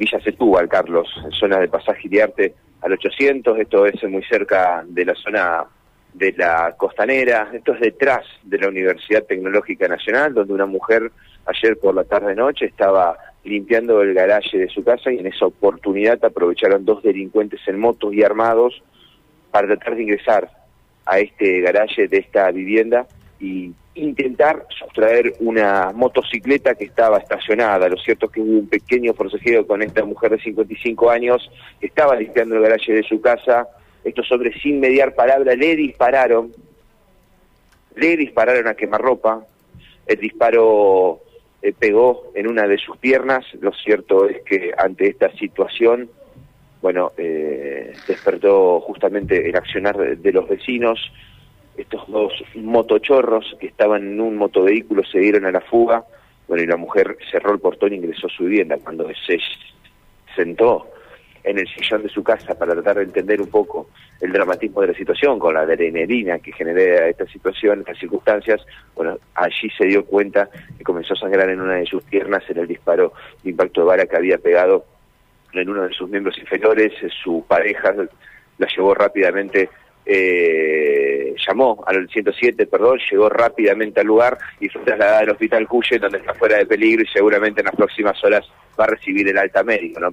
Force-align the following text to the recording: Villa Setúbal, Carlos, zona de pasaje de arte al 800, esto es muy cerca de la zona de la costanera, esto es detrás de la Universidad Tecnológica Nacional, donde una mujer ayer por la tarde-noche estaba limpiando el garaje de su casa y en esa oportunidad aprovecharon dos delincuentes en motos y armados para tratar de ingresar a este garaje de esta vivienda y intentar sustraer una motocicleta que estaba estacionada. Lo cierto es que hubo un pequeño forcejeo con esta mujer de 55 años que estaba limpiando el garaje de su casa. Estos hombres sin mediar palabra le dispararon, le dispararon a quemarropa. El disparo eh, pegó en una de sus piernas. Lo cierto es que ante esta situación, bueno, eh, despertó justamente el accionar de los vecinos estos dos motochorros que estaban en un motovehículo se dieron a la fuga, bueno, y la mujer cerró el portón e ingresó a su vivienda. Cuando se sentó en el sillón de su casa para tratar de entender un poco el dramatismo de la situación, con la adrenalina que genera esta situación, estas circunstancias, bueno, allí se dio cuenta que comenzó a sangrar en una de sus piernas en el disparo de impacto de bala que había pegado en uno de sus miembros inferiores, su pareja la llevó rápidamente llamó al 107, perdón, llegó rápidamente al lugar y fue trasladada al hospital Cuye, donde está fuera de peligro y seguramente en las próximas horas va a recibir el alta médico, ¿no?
Villa 0.00 0.18
Setúbal, 0.18 0.66
Carlos, 0.66 1.08
zona 1.38 1.58
de 1.58 1.68
pasaje 1.68 2.08
de 2.08 2.22
arte 2.22 2.54
al 2.80 2.94
800, 2.94 3.58
esto 3.58 3.84
es 3.84 4.02
muy 4.04 4.22
cerca 4.22 4.82
de 4.86 5.04
la 5.04 5.14
zona 5.14 5.66
de 6.14 6.32
la 6.38 6.74
costanera, 6.74 7.50
esto 7.52 7.74
es 7.74 7.80
detrás 7.80 8.24
de 8.42 8.56
la 8.56 8.68
Universidad 8.68 9.24
Tecnológica 9.24 9.88
Nacional, 9.88 10.32
donde 10.32 10.54
una 10.54 10.64
mujer 10.64 11.12
ayer 11.44 11.76
por 11.78 11.94
la 11.94 12.04
tarde-noche 12.04 12.64
estaba 12.64 13.18
limpiando 13.44 14.00
el 14.00 14.14
garaje 14.14 14.56
de 14.56 14.68
su 14.68 14.82
casa 14.82 15.12
y 15.12 15.18
en 15.18 15.26
esa 15.26 15.44
oportunidad 15.44 16.24
aprovecharon 16.24 16.86
dos 16.86 17.02
delincuentes 17.02 17.60
en 17.66 17.78
motos 17.78 18.14
y 18.14 18.22
armados 18.22 18.82
para 19.50 19.68
tratar 19.68 19.96
de 19.96 20.02
ingresar 20.04 20.50
a 21.04 21.18
este 21.18 21.60
garaje 21.60 22.08
de 22.08 22.16
esta 22.16 22.50
vivienda 22.50 23.06
y 23.40 23.72
intentar 23.94 24.66
sustraer 24.78 25.34
una 25.40 25.92
motocicleta 25.94 26.74
que 26.74 26.84
estaba 26.84 27.18
estacionada. 27.18 27.88
Lo 27.88 27.96
cierto 27.96 28.26
es 28.26 28.32
que 28.32 28.40
hubo 28.40 28.58
un 28.58 28.68
pequeño 28.68 29.14
forcejeo 29.14 29.66
con 29.66 29.82
esta 29.82 30.04
mujer 30.04 30.32
de 30.32 30.42
55 30.42 31.10
años 31.10 31.50
que 31.80 31.86
estaba 31.86 32.14
limpiando 32.16 32.56
el 32.56 32.62
garaje 32.62 32.92
de 32.92 33.02
su 33.02 33.20
casa. 33.20 33.66
Estos 34.04 34.30
hombres 34.30 34.56
sin 34.62 34.78
mediar 34.78 35.14
palabra 35.14 35.54
le 35.54 35.74
dispararon, 35.74 36.52
le 37.96 38.16
dispararon 38.16 38.68
a 38.68 38.74
quemarropa. 38.74 39.44
El 40.06 40.18
disparo 40.18 41.20
eh, 41.62 41.72
pegó 41.78 42.32
en 42.34 42.46
una 42.46 42.66
de 42.66 42.78
sus 42.78 42.96
piernas. 42.98 43.44
Lo 43.60 43.72
cierto 43.72 44.28
es 44.28 44.42
que 44.42 44.72
ante 44.76 45.08
esta 45.08 45.30
situación, 45.32 46.10
bueno, 46.82 47.12
eh, 47.16 47.92
despertó 48.06 48.80
justamente 48.80 49.48
el 49.48 49.56
accionar 49.56 50.18
de 50.18 50.32
los 50.32 50.48
vecinos 50.48 51.00
estos 51.80 52.06
dos 52.08 52.32
motochorros 52.54 53.56
que 53.58 53.66
estaban 53.66 54.02
en 54.02 54.20
un 54.20 54.36
motovehículo 54.36 55.04
se 55.04 55.18
dieron 55.18 55.46
a 55.46 55.52
la 55.52 55.60
fuga, 55.60 56.04
bueno, 56.48 56.62
y 56.62 56.66
la 56.66 56.76
mujer 56.76 57.16
cerró 57.30 57.52
el 57.52 57.60
portón 57.60 57.92
e 57.92 57.96
ingresó 57.96 58.26
a 58.26 58.30
su 58.30 58.44
vivienda. 58.44 58.76
Cuando 58.82 59.08
se 59.26 59.38
sentó 60.34 60.86
en 61.42 61.58
el 61.58 61.66
sillón 61.68 62.02
de 62.02 62.08
su 62.08 62.22
casa 62.22 62.54
para 62.58 62.72
tratar 62.72 62.96
de 62.96 63.04
entender 63.04 63.40
un 63.40 63.48
poco 63.48 63.88
el 64.20 64.32
dramatismo 64.32 64.82
de 64.82 64.88
la 64.88 64.94
situación, 64.94 65.38
con 65.38 65.54
la 65.54 65.60
adrenalina 65.60 66.38
que 66.38 66.52
genera 66.52 67.08
esta 67.08 67.26
situación, 67.26 67.80
estas 67.80 67.98
circunstancias, 67.98 68.60
bueno, 68.94 69.18
allí 69.34 69.70
se 69.76 69.86
dio 69.86 70.04
cuenta 70.04 70.50
que 70.76 70.84
comenzó 70.84 71.14
a 71.14 71.16
sangrar 71.16 71.48
en 71.48 71.60
una 71.60 71.76
de 71.76 71.86
sus 71.86 72.02
piernas 72.02 72.42
en 72.48 72.58
el 72.58 72.66
disparo 72.66 73.12
de 73.42 73.50
impacto 73.50 73.80
de 73.80 73.86
bala 73.86 74.06
que 74.06 74.16
había 74.16 74.38
pegado 74.38 74.84
en 75.52 75.68
uno 75.68 75.82
de 75.82 75.94
sus 75.94 76.08
miembros 76.08 76.38
inferiores, 76.38 76.92
su 77.22 77.44
pareja 77.48 77.94
la 78.58 78.68
llevó 78.68 78.94
rápidamente 78.94 79.68
llamó 81.46 81.82
al 81.86 82.08
107, 82.08 82.66
perdón, 82.66 82.98
llegó 83.10 83.28
rápidamente 83.28 84.00
al 84.00 84.06
lugar 84.06 84.38
y 84.60 84.68
fue 84.68 84.82
trasladada 84.82 85.20
al 85.20 85.30
hospital 85.30 85.66
Cuye, 85.68 85.98
donde 85.98 86.18
está 86.18 86.34
fuera 86.34 86.58
de 86.58 86.66
peligro 86.66 87.02
y 87.02 87.06
seguramente 87.06 87.60
en 87.60 87.66
las 87.66 87.76
próximas 87.76 88.22
horas 88.24 88.46
va 88.78 88.84
a 88.84 88.88
recibir 88.88 89.28
el 89.28 89.38
alta 89.38 89.62
médico, 89.62 90.00
¿no? 90.00 90.12